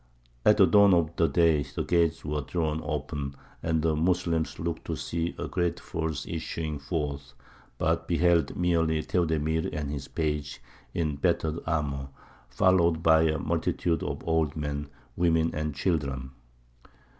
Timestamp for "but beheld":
7.77-8.55